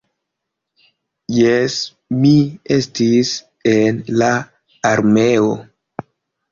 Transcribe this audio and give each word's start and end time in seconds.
Jes, 1.39 1.75
mi 2.23 2.33
estis 2.79 3.37
en 3.77 4.05
la 4.25 4.35
armeo. 4.97 5.57